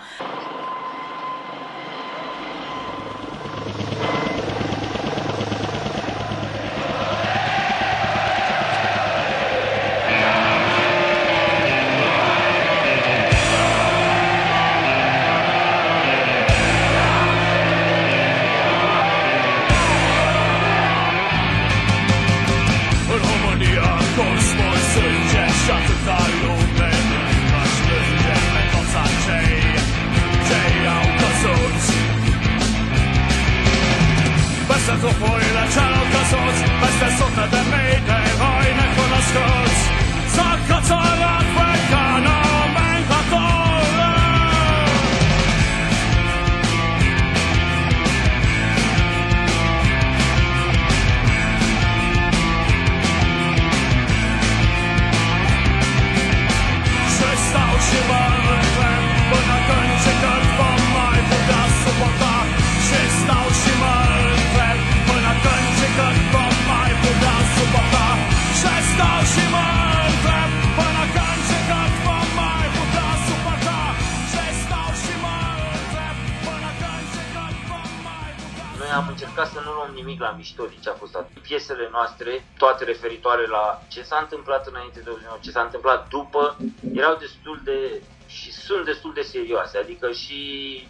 N-am 80.41 80.49
nimic 80.49 80.57
la 80.57 80.65
mișto 80.65 80.65
din 80.65 80.81
ce 80.81 80.89
a 80.89 80.93
fost 80.93 81.15
atunci. 81.15 81.47
Piesele 81.47 81.89
noastre, 81.91 82.45
toate 82.57 82.83
referitoare 82.83 83.47
la 83.47 83.81
ce 83.87 84.03
s-a 84.03 84.17
întâmplat 84.21 84.67
înainte 84.67 84.99
de 84.99 85.09
89, 85.09 85.37
ce 85.41 85.51
s-a 85.51 85.61
întâmplat 85.61 86.07
după, 86.09 86.57
erau 86.93 87.15
destul 87.15 87.61
de 87.63 88.01
și 88.25 88.51
sunt 88.51 88.85
destul 88.85 89.13
de 89.13 89.21
serioase, 89.21 89.77
adică 89.77 90.11
și 90.11 90.39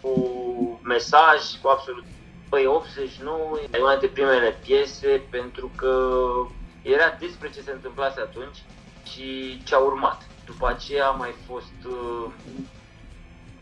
cu 0.00 0.80
mesaj, 0.82 1.40
cu 1.62 1.68
absolut 1.68 2.04
Păi 2.48 2.66
89 2.66 3.58
e 3.72 3.78
una 3.80 3.96
dintre 3.96 4.08
primele 4.08 4.58
piese 4.64 5.22
pentru 5.30 5.70
că 5.76 5.94
era 6.82 7.16
despre 7.18 7.50
ce 7.50 7.60
se 7.60 7.70
întâmplase 7.72 8.20
atunci 8.20 8.62
și 9.12 9.60
ce 9.64 9.74
a 9.74 9.78
urmat. 9.78 10.26
După 10.46 10.68
aceea 10.68 11.06
a 11.06 11.10
mai 11.10 11.34
fost, 11.46 11.78
uh, 11.86 12.30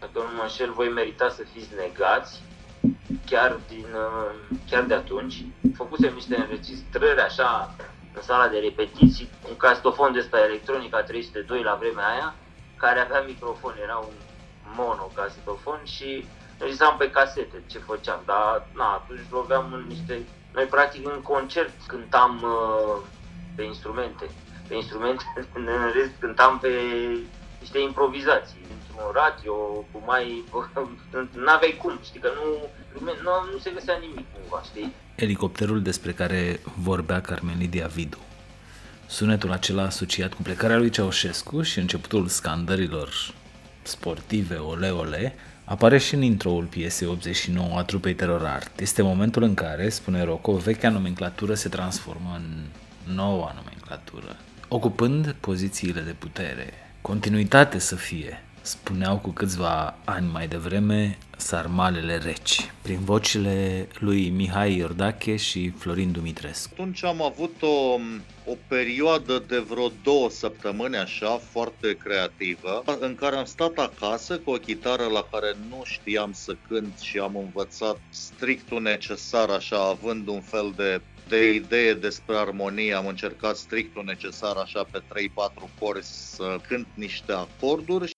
dacă 0.01 0.19
nu 0.19 0.37
mă 0.37 0.43
înșel, 0.43 0.73
voi 0.73 0.89
merita 0.89 1.29
să 1.29 1.43
fiți 1.53 1.75
negați, 1.77 2.43
chiar, 3.31 3.61
din, 3.69 3.87
uh, 3.95 4.59
chiar 4.71 4.83
de 4.83 4.95
atunci. 4.95 5.45
Făcusem 5.77 6.15
niște 6.15 6.37
înregistrări 6.37 7.21
așa 7.21 7.75
în 8.15 8.23
sala 8.23 8.49
de 8.49 8.59
repetiții, 8.59 9.31
un 9.49 9.57
castofon 9.57 10.13
de 10.13 10.19
ăsta 10.19 10.39
electronic 10.39 10.95
a 10.95 11.03
302 11.03 11.63
la 11.63 11.75
vremea 11.75 12.09
aia, 12.09 12.35
care 12.77 13.01
avea 13.01 13.21
microfon, 13.21 13.75
era 13.83 13.97
un 13.97 14.15
mono 14.77 15.11
casetofon 15.15 15.81
și 15.85 16.27
înregistram 16.59 16.97
pe 16.97 17.11
casete 17.11 17.63
ce 17.67 17.79
făceam, 17.79 18.21
dar 18.27 18.67
na, 18.75 18.93
atunci 18.93 19.21
loveam 19.31 19.73
în 19.73 19.85
niște... 19.89 20.23
Noi 20.53 20.65
practic 20.65 21.07
în 21.07 21.23
concert 21.23 21.73
cântam 21.87 22.41
uh, 22.43 23.03
pe 23.57 23.63
instrumente, 23.63 24.31
pe 24.69 24.75
instrumente, 24.75 25.25
în 25.59 25.69
rest 25.95 26.13
cântam 26.19 26.59
pe 26.59 26.71
niște 27.61 27.79
improvizații, 27.79 28.60
într-un 28.60 28.60
radio, 29.15 29.53
cu 29.93 30.03
mai... 30.07 30.45
n-aveai 31.45 31.79
cum, 31.83 31.99
știi, 32.05 32.21
că 32.21 32.31
nu, 32.35 32.69
nu, 33.05 33.53
nu 33.53 33.59
se 33.59 33.71
găsea 33.75 33.97
nimic 34.01 34.27
cumva, 34.35 34.63
știi? 34.65 34.93
Elicopterul 35.15 35.83
despre 35.83 36.13
care 36.13 36.61
vorbea 36.79 37.21
Carmen 37.21 37.59
Lidia 37.59 37.87
Vidu. 37.87 38.19
Sunetul 39.07 39.53
acela 39.53 39.83
asociat 39.83 40.35
cu 40.35 40.43
plecarea 40.43 40.77
lui 40.77 40.91
Ceaușescu 40.91 41.63
și 41.63 41.79
începutul 41.79 42.27
scandărilor 42.27 43.35
sportive 43.83 44.55
ole 44.55 44.89
ole 44.89 45.35
apare 45.65 45.99
și 45.99 46.15
în 46.15 46.23
introul 46.23 46.65
piesei 46.65 47.07
89 47.07 47.79
a 47.79 47.83
trupei 47.83 48.15
Terror 48.15 48.45
Art. 48.45 48.81
Este 48.81 49.03
momentul 49.03 49.43
în 49.43 49.55
care, 49.55 49.89
spune 49.89 50.23
Rocco, 50.23 50.53
vechea 50.53 50.91
nomenclatură 50.91 51.55
se 51.55 51.69
transformă 51.69 52.33
în 52.37 52.65
noua 53.15 53.53
nomenclatură, 53.55 54.37
ocupând 54.69 55.37
pozițiile 55.41 56.01
de 56.01 56.15
putere. 56.19 56.73
Continuitate 57.01 57.79
să 57.79 57.95
fie, 57.95 58.45
spuneau 58.63 59.19
cu 59.19 59.31
câțiva 59.31 59.95
ani 60.05 60.31
mai 60.33 60.49
devreme 60.49 61.19
sarmalele 61.37 62.17
reci, 62.17 62.73
prin 62.83 62.99
vocile 62.99 63.89
lui 63.99 64.29
Mihai 64.29 64.77
Iordache 64.77 65.37
și 65.37 65.71
Florin 65.71 66.13
Dumitrescu. 66.13 66.71
Atunci 66.73 67.05
am 67.05 67.23
avut 67.23 67.63
o, 67.63 67.95
o 68.51 68.57
perioadă 68.69 69.45
de 69.49 69.59
vreo 69.59 69.91
două 70.03 70.31
săptămâni 70.31 70.97
așa, 70.97 71.41
foarte 71.51 71.97
creativă, 71.97 72.85
în 73.01 73.15
care 73.15 73.37
am 73.37 73.45
stat 73.45 73.79
acasă 73.79 74.39
cu 74.39 74.51
o 74.51 74.57
chitară 74.57 75.05
la 75.05 75.27
care 75.31 75.57
nu 75.69 75.83
știam 75.85 76.33
să 76.33 76.57
cânt 76.69 76.99
și 76.99 77.19
am 77.19 77.37
învățat 77.37 77.99
strictul 78.09 78.83
necesar, 78.83 79.49
așa, 79.49 79.89
având 79.89 80.29
un 80.29 80.41
fel 80.41 80.73
de 80.77 81.01
de 81.29 81.53
idee 81.55 81.95
despre 81.95 82.37
armonie, 82.37 82.95
am 82.95 83.07
încercat 83.07 83.57
strictul 83.57 84.05
necesar 84.05 84.57
așa 84.57 84.87
pe 84.91 84.99
3-4 84.99 85.03
corzi 85.79 86.35
să 86.35 86.59
cânt 86.69 86.87
niște 86.95 87.33
acorduri 87.33 88.13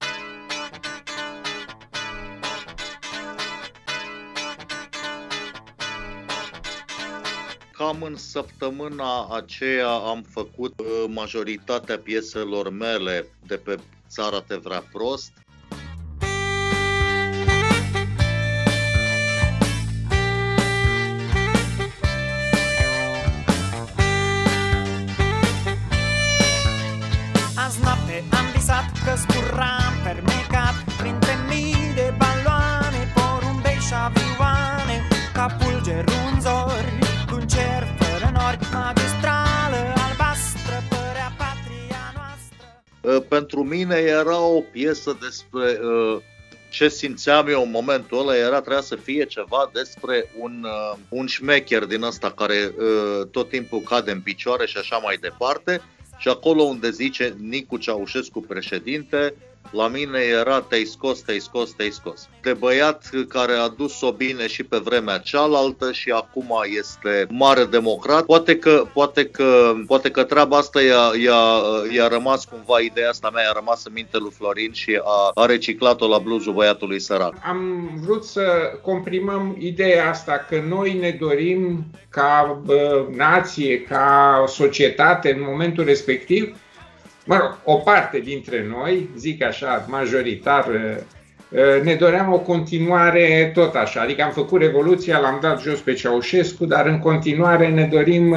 Cam 8.03 8.11
în 8.11 8.17
săptămâna 8.17 9.29
aceea 9.29 9.91
am 9.93 10.23
făcut 10.23 10.81
uh, 10.81 11.05
majoritatea 11.09 11.99
pieselor 11.99 12.71
mele 12.71 13.27
de 13.47 13.57
pe 13.57 13.79
Țara 14.09 14.41
te 14.41 14.57
vrea 14.57 14.85
prost. 14.93 15.42
Pentru 43.29 43.65
mine 43.65 43.95
era 43.97 44.41
o 44.41 44.61
piesă 44.61 45.17
despre 45.21 45.81
uh, 45.83 46.23
ce 46.71 46.89
simțeam 46.89 47.49
eu 47.49 47.63
în 47.63 47.71
momentul 47.71 48.19
ăla, 48.19 48.37
era 48.37 48.61
trebuia 48.61 48.81
să 48.81 48.97
fie 48.97 49.25
ceva 49.25 49.71
despre 49.73 50.31
un, 50.39 50.65
uh, 50.65 50.99
un 51.09 51.27
șmecher 51.27 51.85
din 51.85 52.03
ăsta 52.03 52.31
care 52.31 52.75
uh, 52.79 53.27
tot 53.31 53.49
timpul 53.49 53.81
cade 53.81 54.11
în 54.11 54.21
picioare 54.21 54.67
și 54.67 54.77
așa 54.79 54.97
mai 54.97 55.17
departe. 55.21 55.81
Și 56.19 56.29
acolo 56.29 56.63
unde 56.63 56.91
zice 56.91 57.37
Nicu 57.39 57.77
Ceaușescu 57.77 58.41
președinte, 58.41 59.35
la 59.71 59.89
mine 59.89 60.19
era 60.19 60.61
te-ai 60.61 60.85
scos, 60.85 61.21
te-ai 61.21 61.39
scos, 61.39 61.71
te-ai 61.71 61.91
scos. 61.91 62.29
De 62.43 62.53
băiat 62.53 63.11
care 63.29 63.53
a 63.53 63.69
dus-o 63.69 64.13
bine 64.13 64.47
și 64.47 64.63
pe 64.63 64.77
vremea 64.77 65.19
cealaltă 65.19 65.93
și 65.93 66.11
acum 66.11 66.51
este 66.79 67.27
mare 67.31 67.65
democrat. 67.65 68.25
Poate 68.25 68.59
că, 68.59 68.87
poate 68.93 69.27
că, 69.27 69.75
poate 69.87 70.11
că 70.11 70.23
treaba 70.25 70.57
asta 70.57 70.83
i-a, 70.83 71.13
i-a, 71.23 71.61
i-a 71.95 72.09
rămas 72.09 72.45
cumva, 72.45 72.79
ideea 72.81 73.09
asta 73.09 73.31
mea 73.31 73.43
i-a 73.43 73.53
rămas 73.55 73.85
în 73.85 73.93
minte 73.93 74.19
lui 74.19 74.31
Florin 74.31 74.73
și 74.73 75.01
a, 75.05 75.31
a 75.35 75.47
reciclat-o 75.47 76.09
la 76.09 76.19
bluzul 76.19 76.53
băiatului 76.53 77.01
sărac. 77.01 77.35
Am 77.45 77.91
vrut 78.05 78.25
să 78.25 78.43
comprimăm 78.83 79.57
ideea 79.59 80.11
asta 80.11 80.47
că 80.49 80.63
noi 80.69 80.93
ne 80.93 81.17
dorim 81.21 81.85
ca 82.09 82.61
bă, 82.65 83.07
nație, 83.17 83.81
ca 83.83 84.45
societate 84.47 85.33
în 85.33 85.43
momentul 85.49 85.85
respectiv, 85.85 86.57
mă 87.27 87.37
rog, 87.37 87.59
o 87.65 87.75
parte 87.75 88.19
dintre 88.19 88.67
noi, 88.77 89.09
zic 89.17 89.45
așa, 89.45 89.87
majoritar, 89.89 90.67
ne 91.83 91.95
doream 91.95 92.33
o 92.33 92.39
continuare 92.39 93.51
tot 93.55 93.75
așa. 93.75 94.01
Adică 94.01 94.23
am 94.23 94.31
făcut 94.31 94.61
Revoluția, 94.61 95.19
l-am 95.19 95.39
dat 95.43 95.61
jos 95.61 95.79
pe 95.79 95.93
Ceaușescu, 95.93 96.65
dar 96.65 96.87
în 96.87 96.99
continuare 96.99 97.69
ne 97.69 97.89
dorim 97.93 98.37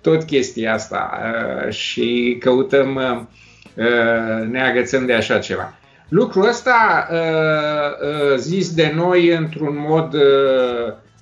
tot 0.00 0.22
chestia 0.22 0.72
asta 0.72 1.18
și 1.68 2.36
căutăm, 2.40 3.28
ne 4.50 4.62
agățăm 4.62 5.06
de 5.06 5.12
așa 5.12 5.38
ceva. 5.38 5.78
Lucrul 6.08 6.48
ăsta 6.48 7.08
zis 8.36 8.74
de 8.74 8.92
noi 8.94 9.28
într-un 9.28 9.84
mod 9.88 10.14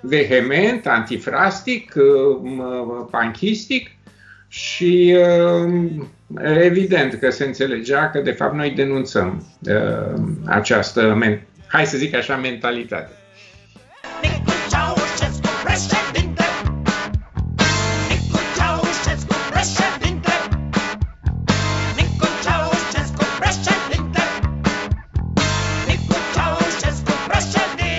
vehement, 0.01 0.87
antifrastic, 0.87 1.94
panchistic 3.11 3.90
și 4.57 5.16
evident 6.42 7.14
că 7.14 7.31
se 7.31 7.45
înțelegea 7.45 8.11
că 8.11 8.19
de 8.19 8.31
fapt 8.31 8.55
noi 8.55 8.71
denunțăm 8.71 9.47
această, 10.45 11.19
hai 11.66 11.87
să 11.87 11.97
zic 11.97 12.14
așa, 12.14 12.37
mentalitate. 12.37 13.11
Ceaușescu 14.71 15.49
președinte 15.64 16.45
Nicu 18.09 18.38
Ceaușescu 18.57 19.35
președinte 19.51 20.33
Nicu 21.97 22.27
Ceaușescu 22.45 23.25
președinte 23.38 24.23
Nicu 25.87 26.16
Ceaușescu 26.35 27.12
președinte 27.29 27.92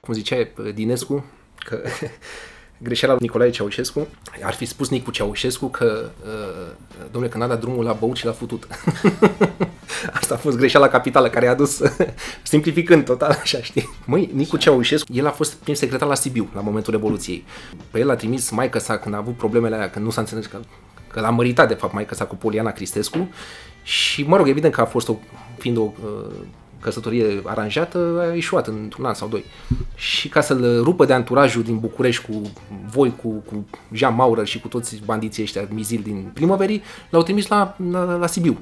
cum 0.00 0.14
zicea 0.14 0.36
Dinescu, 0.74 1.24
că 1.58 1.82
greșeala 2.78 3.14
lui 3.14 3.22
Nicolae 3.22 3.50
Ceaușescu, 3.50 4.06
ar 4.42 4.52
fi 4.52 4.64
spus 4.64 4.88
Nicu 4.88 5.10
Ceaușescu 5.10 5.66
că, 5.68 6.10
uh, 6.24 6.72
domnule, 7.10 7.32
că 7.32 7.38
n-a 7.38 7.46
dat 7.46 7.60
drumul 7.60 7.84
la 7.84 7.92
băut 7.92 8.16
și 8.16 8.24
la 8.24 8.32
futut. 8.32 8.66
Asta 10.20 10.34
a 10.34 10.36
fost 10.36 10.56
greșeala 10.56 10.88
capitală 10.88 11.28
care 11.28 11.46
a 11.46 11.50
adus, 11.50 11.80
simplificând 12.42 13.04
total, 13.04 13.30
așa 13.42 13.58
știi. 13.58 13.88
Măi, 14.04 14.30
Nicu 14.32 14.56
Ceaușescu, 14.56 15.12
el 15.12 15.26
a 15.26 15.30
fost 15.30 15.54
prim 15.54 15.74
secretar 15.74 16.08
la 16.08 16.14
Sibiu, 16.14 16.48
la 16.54 16.60
momentul 16.60 16.92
Revoluției. 16.92 17.44
Pe 17.90 17.98
el 17.98 18.10
a 18.10 18.16
trimis 18.16 18.50
maica 18.50 18.78
sa 18.78 18.98
când 18.98 19.14
a 19.14 19.18
avut 19.18 19.36
problemele 19.36 19.74
alea, 19.74 19.90
când 19.90 20.04
nu 20.04 20.10
s-a 20.10 20.20
înțeles 20.20 20.46
că, 20.46 20.58
că 21.10 21.20
l-a 21.20 21.30
măritat, 21.30 21.68
de 21.68 21.74
fapt, 21.74 21.92
maica 21.92 22.14
sa 22.14 22.24
cu 22.24 22.36
Poliana 22.36 22.70
Cristescu. 22.70 23.28
Și, 23.82 24.22
mă 24.22 24.36
rog, 24.36 24.48
evident 24.48 24.74
că 24.74 24.80
a 24.80 24.84
fost 24.84 25.08
o, 25.08 25.16
fiind 25.58 25.76
o 25.76 25.82
uh, 26.04 26.34
căsătorie 26.86 27.42
aranjată, 27.44 28.26
a 28.30 28.34
ieșuat 28.34 28.66
într-un 28.66 29.04
an 29.04 29.14
sau 29.14 29.28
doi. 29.28 29.44
Și 29.94 30.28
ca 30.28 30.40
să-l 30.40 30.82
rupă 30.82 31.04
de 31.04 31.12
anturajul 31.12 31.62
din 31.62 31.78
București 31.78 32.24
cu 32.24 32.52
voi, 32.90 33.14
cu, 33.22 33.28
cu 33.28 33.66
Jean 33.92 34.14
Maurer 34.14 34.46
și 34.46 34.60
cu 34.60 34.68
toți 34.68 35.00
bandiții 35.04 35.42
ăștia 35.42 35.68
mizil 35.70 36.00
din 36.04 36.30
primăverii, 36.34 36.82
l-au 37.10 37.22
trimis 37.22 37.46
la, 37.46 37.76
la, 37.90 38.16
la 38.16 38.26
Sibiu. 38.26 38.58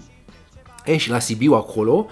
E, 0.85 0.97
și 0.97 1.11
la 1.11 1.19
Sibiu 1.19 1.53
acolo 1.53 2.07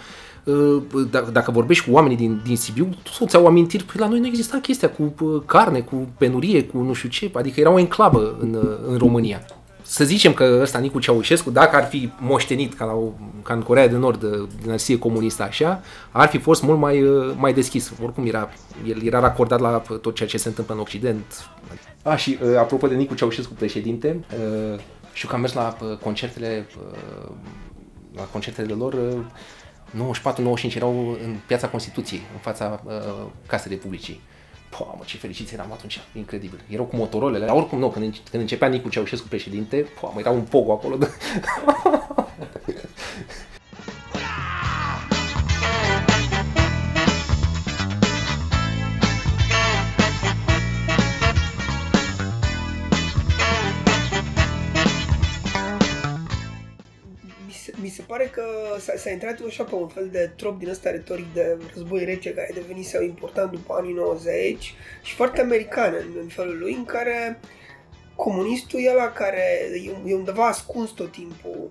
uh, 0.45 0.83
dacă, 1.11 1.31
dacă 1.31 1.51
vorbești 1.51 1.85
cu 1.85 1.93
oamenii 1.93 2.17
din, 2.17 2.41
din 2.45 2.57
Sibiu, 2.57 2.89
toți 3.19 3.37
au 3.37 3.47
amintiri, 3.47 3.85
păi 3.85 4.01
la 4.01 4.09
noi 4.09 4.21
nu 4.21 4.27
exista 4.27 4.59
chestia 4.59 4.91
cu 4.91 5.15
uh, 5.21 5.43
carne, 5.47 5.81
cu 5.81 6.09
penurie, 6.19 6.65
cu 6.65 6.79
nu 6.79 6.93
știu 6.93 7.09
ce, 7.09 7.31
adică 7.35 7.61
era 7.61 7.71
o 7.71 7.79
enclavă 7.79 8.37
în, 8.41 8.55
uh, 8.55 8.79
în 8.89 8.99
România. 8.99 9.45
Să 9.93 10.05
zicem 10.05 10.33
că 10.35 10.59
ăsta 10.63 10.79
Nicu 10.79 10.99
Ceaușescu, 10.99 11.51
dacă 11.51 11.77
ar 11.77 11.85
fi 11.85 12.13
moștenit 12.19 12.75
ca, 12.75 12.85
la, 12.85 12.93
o- 12.93 13.13
ca 13.43 13.55
în 13.55 13.63
Corea 13.63 13.89
de 13.89 13.97
Nord, 13.97 14.23
uh, 14.23 14.49
dinastie 14.63 14.99
comunistă 14.99 15.43
așa, 15.43 15.81
ar 16.11 16.29
fi 16.29 16.39
fost 16.39 16.63
mult 16.63 16.79
mai, 16.79 17.03
uh, 17.03 17.35
mai 17.37 17.53
deschis. 17.55 17.93
Oricum 18.03 18.27
era, 18.27 18.49
el 18.87 19.03
era 19.03 19.21
racordat 19.21 19.61
la 19.61 19.83
uh, 19.91 19.99
tot 19.99 20.15
ceea 20.15 20.29
ce 20.29 20.37
se 20.39 20.49
întâmplă 20.49 20.75
în 20.75 20.81
Occident. 20.81 21.25
A, 22.03 22.17
și 22.17 22.39
uh, 22.43 22.57
apropo 22.59 22.87
de 22.87 22.95
Nicu 22.95 23.15
Ceaușescu 23.15 23.53
președinte, 23.53 24.25
uh, 24.73 24.79
știu 25.13 25.29
că 25.29 25.35
am 25.35 25.41
mers 25.41 25.53
la 25.53 25.77
uh, 25.83 25.97
concertele 25.97 26.67
uh, 26.93 27.29
la 28.17 28.23
concertele 28.23 28.75
lor 28.75 28.93
uh, 28.93 30.11
94-95 30.71 30.75
erau 30.77 31.17
în 31.25 31.37
piața 31.47 31.69
Constituției, 31.69 32.21
în 32.33 32.39
fața 32.41 32.83
uh, 32.85 32.93
Casei 33.47 33.73
Republicii. 33.73 34.21
Pă, 34.79 34.85
mă, 34.97 35.03
ce 35.05 35.17
fericiți 35.17 35.55
eram 35.55 35.73
atunci, 35.73 36.01
incredibil. 36.15 36.61
Erau 36.69 36.85
cu 36.85 36.97
motorolele, 36.97 37.47
dar 37.47 37.57
oricum 37.57 37.79
nu, 37.79 37.91
când, 37.91 38.05
înce- 38.05 38.21
când 38.31 38.43
începea 38.43 38.69
Nicu 38.69 38.89
Ceaușescu 38.89 39.29
președinte, 39.29 39.77
pă, 40.01 40.11
mă, 40.15 40.21
era 40.21 40.31
un 40.31 40.41
pogo 40.43 40.73
acolo. 40.73 40.97
De... 40.97 41.09
se, 57.93 58.03
mi 58.03 58.09
se 58.09 58.13
pare 58.13 58.25
că 58.25 58.45
s-a, 58.79 58.93
s-a 58.97 59.11
intrat 59.11 59.39
așa 59.47 59.65
pe 59.65 59.75
un 59.75 59.89
fel 59.89 60.09
de 60.11 60.31
trop 60.37 60.59
din 60.59 60.69
ăsta 60.69 60.91
retoric 60.91 61.35
de 61.35 61.59
război 61.75 62.05
rece 62.05 62.35
care 62.35 62.51
devenise 62.55 63.05
important 63.05 63.51
după 63.51 63.75
anii 63.79 63.93
90 63.93 64.75
și 65.03 65.15
foarte 65.15 65.41
american 65.41 65.95
în, 65.95 66.17
în 66.21 66.29
felul 66.29 66.59
lui, 66.59 66.75
în 66.75 66.85
care 66.85 67.41
comunistul 68.15 68.81
e 68.81 68.93
la 68.93 69.13
care 69.13 69.71
e, 69.85 70.11
e 70.11 70.15
undeva 70.15 70.47
ascuns 70.47 70.91
tot 70.91 71.13
timpul 71.13 71.71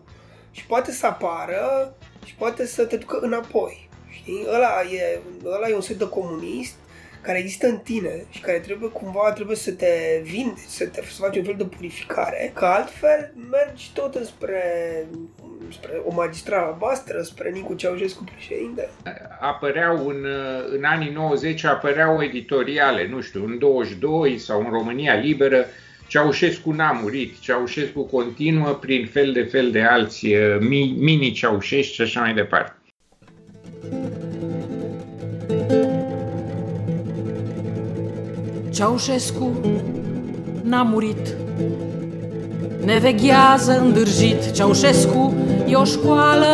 și 0.52 0.66
poate 0.66 0.92
să 0.92 1.06
apară 1.06 1.98
și 2.26 2.36
poate 2.36 2.66
să 2.66 2.86
te 2.86 2.98
ducă 2.98 3.20
înapoi. 3.22 3.90
Știi? 4.10 4.46
Ăla 4.48 4.82
e, 4.82 5.20
ăla 5.46 5.68
e 5.68 5.76
un 5.76 5.82
set 5.82 5.98
de 5.98 6.10
comunist 6.10 6.76
care 7.22 7.38
există 7.38 7.68
în 7.68 7.78
tine 7.78 8.26
și 8.30 8.42
care 8.42 8.60
trebuie 8.60 8.90
cumva 8.90 9.32
trebuie 9.32 9.56
să 9.56 9.72
te 9.72 10.22
vindeci, 10.24 10.64
să 10.68 10.88
te 10.88 11.02
să 11.02 11.22
faci 11.22 11.38
un 11.38 11.44
fel 11.44 11.56
de 11.58 11.66
purificare, 11.66 12.52
că 12.54 12.66
altfel 12.66 13.34
mergi 13.52 13.92
tot 13.94 14.16
înspre, 14.16 14.64
spre 15.69 16.02
o 16.06 16.13
magistrală 16.13 16.65
albastră, 16.65 17.21
spre 17.21 17.50
Nicu 17.54 17.74
Ceaușescu 17.74 18.24
președinte. 18.24 18.89
apăreau 19.39 20.08
în, 20.08 20.26
în 20.76 20.84
anii 20.84 21.12
90, 21.12 21.63
apăreau 21.63 22.21
editoriale, 22.24 23.08
nu 23.10 23.21
știu, 23.21 23.45
în 23.45 23.60
22 23.60 24.38
sau 24.38 24.60
în 24.60 24.69
România 24.71 25.13
Liberă, 25.13 25.65
Ceaușescu 26.08 26.71
n-a 26.71 26.91
murit, 26.91 27.39
Ceaușescu 27.39 28.02
continuă 28.04 28.69
prin 28.69 29.08
fel 29.12 29.32
de 29.32 29.41
fel 29.43 29.71
de 29.71 29.82
alți 29.82 30.28
eh, 30.28 30.58
mi- 30.60 30.95
mini-Ceaușescu 30.97 31.93
și 31.93 32.02
așa 32.02 32.19
mai 32.21 32.34
departe. 32.34 32.76
Ceaușescu 38.69 39.52
n-a 40.63 40.84
murit 40.84 41.36
Ne 42.86 42.97
veghează 42.97 43.80
îndârjit 43.80 44.52
Ceaușescu 44.52 45.34
e 45.72 45.76
o 45.76 45.86
școală. 45.86 46.52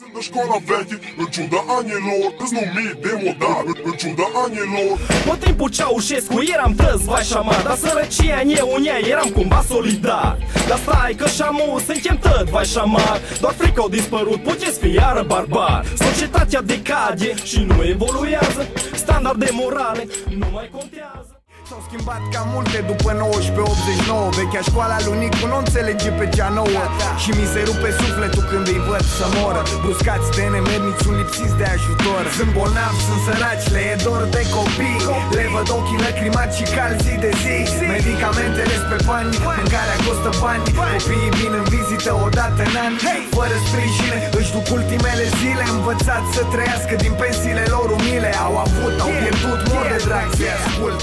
Sunt 0.00 0.12
de 0.14 0.20
școala 0.20 0.56
veche, 0.66 0.98
în 1.18 1.26
ciuda 1.34 1.62
anilor 1.78 2.34
Îți 2.38 2.52
numit 2.52 2.94
demodat, 3.06 3.64
în 3.84 3.92
ciuda 3.92 4.28
anilor. 4.44 4.98
Pe 5.24 5.44
timpul 5.44 5.68
Ceaușescu 5.68 6.42
eram 6.54 6.74
tăți 6.74 7.04
vai 7.04 7.22
șamar 7.22 7.62
Dar 7.62 7.76
sărăcia 7.76 8.40
în 8.42 8.54
eu 8.56 8.74
în 8.76 8.84
ea 8.84 8.98
eram 9.08 9.28
cumva 9.28 9.64
solidar. 9.68 10.38
Dar 10.68 10.78
stai 10.78 11.14
că 11.14 11.26
șamu 11.28 11.80
suntem 11.86 12.18
tăt 12.18 12.48
vai 12.48 12.64
șamar. 12.64 13.20
Doar 13.40 13.54
frică 13.54 13.80
au 13.80 13.88
dispărut, 13.88 14.42
puteți 14.42 14.78
fi 14.78 14.92
iară 14.92 15.22
barbar. 15.26 15.84
Societatea 15.96 16.62
decade 16.62 17.34
și 17.44 17.58
nu 17.68 17.84
evoluează 17.84 18.66
Standarde 18.94 19.48
morale 19.52 20.06
nu 20.38 20.46
mai 20.52 20.70
contează 20.72 21.31
S-au 21.72 21.88
schimbat 21.90 22.22
cam 22.32 22.48
multe 22.56 22.78
după 22.90 23.08
1989 23.12 24.30
Vechea 24.38 24.62
școala 24.70 24.96
lui 25.04 25.16
Nicu 25.22 25.44
nu 25.52 25.56
înțelege 25.62 26.10
pe 26.20 26.26
cea 26.36 26.48
nouă. 26.58 26.82
Și 27.22 27.30
mi 27.38 27.46
se 27.52 27.60
rupe 27.68 27.90
sufletul 28.00 28.44
când 28.50 28.66
îi 28.74 28.80
văd 28.88 29.04
să 29.18 29.26
moră 29.36 29.60
Bruscați 29.82 30.28
de 30.36 30.44
nemernici, 30.54 31.00
sunt 31.04 31.16
lipsiți 31.20 31.56
de 31.60 31.66
ajutor. 31.76 32.22
Sunt 32.38 32.50
bolnavi, 32.56 33.00
sunt 33.06 33.20
săraci, 33.26 33.66
le 33.74 33.82
e 33.92 33.94
dor 34.04 34.22
de 34.36 34.42
copii. 34.54 35.00
Le 35.36 35.44
văd 35.54 35.68
ochii 35.76 36.00
lacrimați 36.04 36.54
și 36.58 36.66
calzi 36.76 37.00
zi 37.04 37.14
de 37.24 37.32
zi. 37.42 37.56
Medicamentele 37.96 38.76
pe 38.90 38.98
bani, 39.08 39.30
mâncarea 39.58 39.98
costă 40.06 40.30
bani. 40.42 40.62
Copiii 40.78 41.32
vin 41.38 41.52
în 41.60 41.66
vizită 41.74 42.10
odată 42.26 42.62
în 42.70 42.76
an. 42.86 42.94
Fără 43.36 43.56
sprijin, 43.66 44.14
își 44.38 44.52
duc 44.54 44.66
ultimele 44.78 45.26
zile. 45.38 45.64
Învățați 45.76 46.28
să 46.36 46.42
trăiască 46.52 46.94
din 47.04 47.14
pensiile 47.20 47.64
lor 47.74 47.86
umile. 47.98 48.30
Au 48.46 48.54
avut, 48.64 48.94
au 49.04 49.10
pierdut, 49.20 49.60
mor 49.70 49.84
de 49.92 49.98
drag. 50.06 50.26
Să-i 50.38 50.54
ascult 50.60 51.02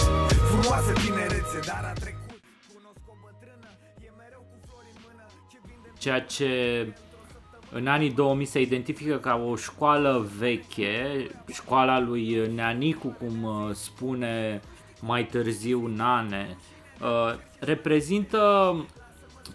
Frumoasă 0.62 0.92
tinerețe, 0.92 1.60
dar 1.66 1.84
a 1.84 2.00
trecut. 2.00 2.20
Ceea 5.98 6.22
ce 6.22 6.88
în 7.72 7.88
anii 7.88 8.12
2000 8.12 8.46
se 8.46 8.62
identifică 8.62 9.18
ca 9.18 9.36
o 9.36 9.56
școală 9.56 10.30
veche, 10.38 11.28
școala 11.54 12.00
lui 12.00 12.52
Neanicu, 12.56 13.08
cum 13.08 13.44
uh, 13.44 13.70
spune 13.74 14.62
mai 15.02 15.26
târziu 15.26 15.88
Nane, 15.88 16.58
uh, 17.02 17.36
reprezintă 17.60 18.74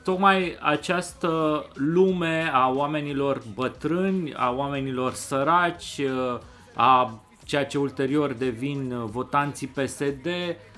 tocmai 0.02 0.56
această 0.60 1.64
lume 1.74 2.50
a 2.52 2.68
oamenilor 2.68 3.42
bătrâni, 3.54 4.34
a 4.34 4.50
oamenilor 4.50 5.12
săraci, 5.12 5.98
uh, 5.98 6.40
a 6.74 7.20
ceea 7.44 7.66
ce 7.66 7.78
ulterior 7.78 8.32
devin 8.32 8.92
uh, 8.92 9.08
votanții 9.10 9.66
PSD, 9.66 10.26
uh, 10.26 10.72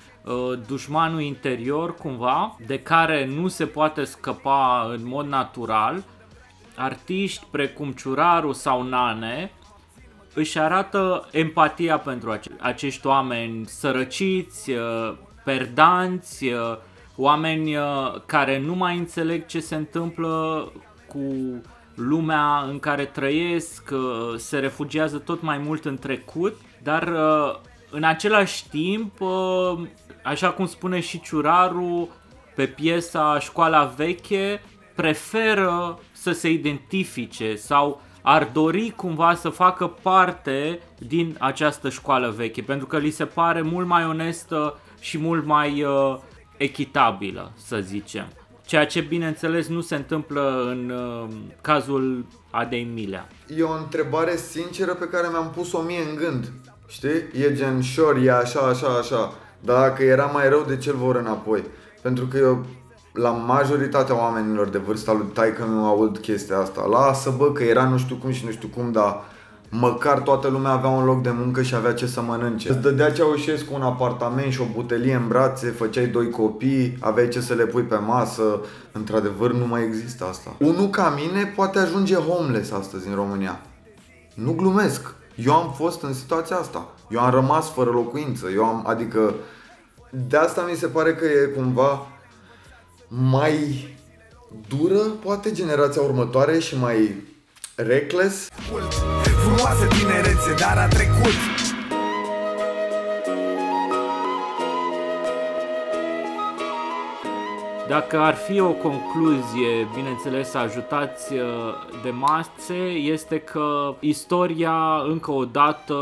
dușmanul 0.67 1.21
interior 1.21 1.95
cumva, 1.95 2.55
de 2.65 2.79
care 2.79 3.25
nu 3.25 3.47
se 3.47 3.65
poate 3.65 4.03
scăpa 4.03 4.89
în 4.93 5.07
mod 5.07 5.27
natural, 5.27 6.03
artiști 6.75 7.45
precum 7.51 7.91
Ciuraru 7.91 8.51
sau 8.51 8.81
Nane 8.83 9.51
își 10.33 10.59
arată 10.59 11.27
empatia 11.31 11.97
pentru 11.97 12.31
ace- 12.31 12.55
acești 12.59 13.07
oameni 13.07 13.65
sărăciți, 13.65 14.71
uh, 14.71 15.13
perdanți, 15.43 16.45
uh, 16.45 16.77
oameni 17.15 17.75
uh, 17.75 17.83
care 18.25 18.59
nu 18.59 18.75
mai 18.75 18.97
înțeleg 18.97 19.45
ce 19.45 19.59
se 19.59 19.75
întâmplă 19.75 20.71
cu 21.07 21.21
lumea 21.95 22.65
în 22.69 22.79
care 22.79 23.05
trăiesc, 23.05 23.89
uh, 23.91 24.35
se 24.35 24.59
refugiază 24.59 25.17
tot 25.17 25.41
mai 25.41 25.57
mult 25.57 25.85
în 25.85 25.97
trecut, 25.97 26.55
dar 26.83 27.07
uh, 27.07 27.55
în 27.91 28.03
același 28.03 28.69
timp, 28.69 29.21
uh, 29.21 29.79
așa 30.27 30.49
cum 30.49 30.65
spune 30.65 30.99
și 30.99 31.21
Ciuraru 31.21 32.09
pe 32.55 32.65
piesa 32.65 33.39
Școala 33.39 33.93
Veche, 33.95 34.61
preferă 34.95 35.99
să 36.11 36.31
se 36.31 36.49
identifice 36.49 37.55
sau 37.55 38.01
ar 38.21 38.49
dori 38.53 38.93
cumva 38.95 39.35
să 39.35 39.49
facă 39.49 39.87
parte 40.01 40.79
din 40.97 41.35
această 41.39 41.89
școală 41.89 42.33
veche, 42.37 42.61
pentru 42.61 42.87
că 42.87 42.97
li 42.97 43.09
se 43.09 43.25
pare 43.25 43.61
mult 43.61 43.87
mai 43.87 44.05
onestă 44.05 44.79
și 44.99 45.17
mult 45.17 45.45
mai 45.45 45.83
uh, 45.83 46.17
echitabilă, 46.57 47.51
să 47.55 47.79
zicem. 47.79 48.27
Ceea 48.65 48.85
ce, 48.85 49.01
bineînțeles, 49.01 49.67
nu 49.67 49.81
se 49.81 49.95
întâmplă 49.95 50.67
în 50.69 50.89
uh, 50.89 51.35
cazul 51.61 52.25
Adei 52.51 52.83
Milea. 52.83 53.27
E 53.57 53.63
o 53.63 53.71
întrebare 53.71 54.35
sinceră 54.35 54.93
pe 54.93 55.07
care 55.07 55.27
mi-am 55.31 55.51
pus-o 55.55 55.81
mie 55.81 56.01
în 56.09 56.15
gând. 56.15 56.51
Știi? 56.87 57.41
E 57.41 57.53
gen 57.53 57.81
sure, 57.81 58.21
e 58.21 58.31
așa, 58.31 58.59
așa, 58.59 58.87
așa. 58.87 59.33
Dar 59.59 59.89
dacă 59.89 60.03
era 60.03 60.25
mai 60.25 60.49
rău, 60.49 60.63
de 60.67 60.77
ce-l 60.77 60.95
vor 60.95 61.15
înapoi? 61.15 61.63
Pentru 62.01 62.25
că 62.25 62.37
eu 62.37 62.65
la 63.13 63.29
majoritatea 63.29 64.19
oamenilor 64.19 64.67
de 64.67 64.77
vârsta 64.77 65.13
lui 65.13 65.27
taică 65.33 65.67
mi 65.69 65.85
aud 65.85 66.17
chestia 66.17 66.57
asta. 66.57 66.85
Lasă 66.85 67.33
bă 67.37 67.51
că 67.51 67.63
era 67.63 67.87
nu 67.87 67.97
știu 67.97 68.15
cum 68.15 68.31
și 68.31 68.45
nu 68.45 68.51
știu 68.51 68.67
cum, 68.67 68.91
dar 68.91 69.23
măcar 69.69 70.19
toată 70.19 70.47
lumea 70.47 70.71
avea 70.71 70.89
un 70.89 71.05
loc 71.05 71.21
de 71.21 71.31
muncă 71.31 71.61
și 71.61 71.75
avea 71.75 71.93
ce 71.93 72.05
să 72.05 72.21
mănânce. 72.21 72.69
Îți 72.69 72.81
dădea 72.81 73.11
Ceaușescu 73.11 73.73
un 73.73 73.81
apartament 73.81 74.51
și 74.51 74.61
o 74.61 74.65
butelie 74.73 75.13
în 75.13 75.27
brațe, 75.27 75.67
făceai 75.69 76.07
doi 76.07 76.29
copii, 76.29 76.97
aveai 76.99 77.27
ce 77.27 77.41
să 77.41 77.53
le 77.53 77.65
pui 77.65 77.83
pe 77.83 77.95
masă. 77.95 78.61
Într-adevăr 78.91 79.53
nu 79.53 79.67
mai 79.67 79.83
există 79.83 80.25
asta. 80.29 80.55
Unul 80.59 80.87
ca 80.89 81.13
mine 81.15 81.53
poate 81.55 81.79
ajunge 81.79 82.15
homeless 82.15 82.71
astăzi 82.71 83.07
în 83.07 83.15
România. 83.15 83.59
Nu 84.33 84.51
glumesc. 84.51 85.15
Eu 85.35 85.53
am 85.53 85.73
fost 85.73 86.01
în 86.01 86.13
situația 86.13 86.55
asta. 86.55 86.87
Eu 87.09 87.19
am 87.19 87.31
rămas 87.31 87.69
fără 87.69 87.89
locuință. 87.89 88.47
Eu 88.53 88.65
am, 88.65 88.83
adică 88.87 89.33
de 90.09 90.37
asta 90.37 90.67
mi 90.69 90.75
se 90.75 90.87
pare 90.87 91.15
că 91.15 91.25
e 91.25 91.45
cumva 91.55 92.07
mai 93.07 93.87
dură, 94.67 94.99
poate, 94.99 95.51
generația 95.51 96.01
următoare 96.01 96.59
și 96.59 96.77
mai 96.77 97.15
reckless. 97.75 98.47
Frumoasă 99.43 99.87
tinerețe, 99.87 100.53
dar 100.59 100.77
a 100.77 100.87
trecut 100.87 101.65
Dacă 107.87 108.19
ar 108.19 108.33
fi 108.33 108.59
o 108.59 108.71
concluzie, 108.71 109.87
bineînțeles, 109.95 110.53
ajutați 110.53 111.33
uh, 111.33 111.41
de 112.03 112.09
mase, 112.09 112.73
este 112.89 113.39
că 113.39 113.95
istoria 113.99 115.01
încă 115.09 115.31
o 115.31 115.45
dată 115.45 115.93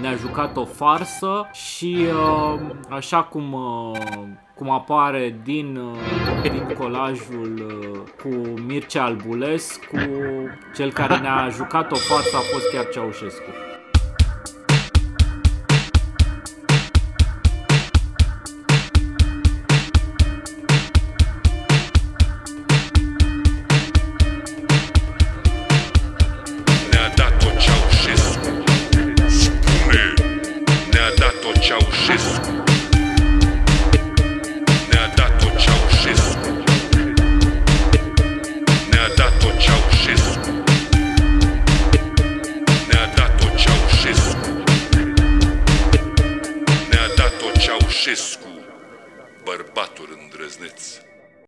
ne-a 0.00 0.14
jucat 0.14 0.56
o 0.56 0.64
farsă 0.64 1.48
și 1.52 2.06
uh, 2.08 2.60
așa 2.88 3.22
cum, 3.22 3.52
uh, 3.52 3.98
cum 4.54 4.70
apare 4.70 5.40
din, 5.44 5.80
din 6.42 6.74
colajul 6.78 7.72
cu 8.22 8.28
Mircea 8.66 9.04
Albulescu, 9.04 9.96
cel 10.74 10.92
care 10.92 11.18
ne-a 11.18 11.48
jucat 11.48 11.92
o 11.92 11.96
farsă 11.96 12.36
a 12.36 12.40
fost 12.52 12.70
chiar 12.72 12.88
Ceaușescu. 12.92 13.50